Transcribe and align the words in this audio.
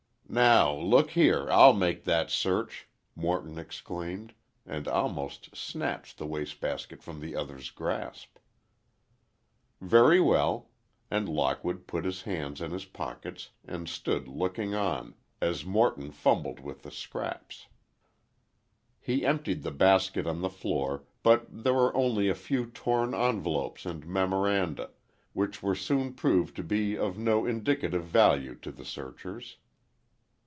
"Now, 0.33 0.73
look 0.73 1.09
here, 1.11 1.49
I'll 1.51 1.73
make 1.73 2.05
that 2.05 2.29
search," 2.29 2.87
Morton 3.17 3.57
exclaimed, 3.59 4.33
and 4.65 4.87
almost 4.87 5.53
snatched 5.57 6.17
the 6.17 6.25
waste 6.25 6.61
basket 6.61 7.03
from 7.03 7.19
the 7.19 7.35
other's 7.35 7.69
grasp. 7.69 8.37
"Very 9.81 10.21
well," 10.21 10.69
and 11.09 11.27
Lockwood 11.27 11.85
put 11.85 12.05
his 12.05 12.21
hands 12.21 12.61
in 12.61 12.71
his 12.71 12.85
pockets 12.85 13.49
and 13.65 13.89
stood 13.89 14.29
looking 14.29 14.73
on, 14.73 15.15
as 15.41 15.65
Morton 15.65 16.11
fumbled 16.11 16.61
with 16.61 16.83
the 16.83 16.91
scraps. 16.91 17.67
He 19.01 19.25
emptied 19.25 19.63
the 19.63 19.71
basket 19.71 20.27
on 20.27 20.39
the 20.39 20.49
floor, 20.49 21.03
but 21.23 21.45
there 21.49 21.73
were 21.73 21.93
only 21.93 22.29
a 22.29 22.35
few 22.35 22.67
torn 22.67 23.13
envelopes 23.13 23.85
and 23.85 24.07
memoranda, 24.07 24.91
which 25.33 25.61
were 25.61 25.75
soon 25.75 26.13
proved 26.13 26.55
to 26.55 26.63
be 26.63 26.97
of 26.97 27.17
no 27.17 27.45
indicative 27.45 28.05
value 28.05 28.55
to 28.59 28.71
the 28.71 28.85
searchers. 28.85 29.57